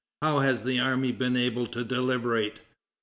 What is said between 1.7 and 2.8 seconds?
deliberate?"